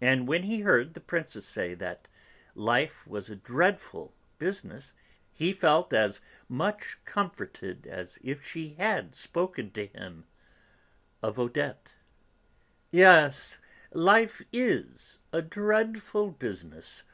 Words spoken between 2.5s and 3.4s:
life was a